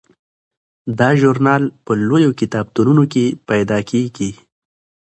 [0.99, 4.31] دا ژورنال په لویو کتابتونونو کې پیدا کیږي.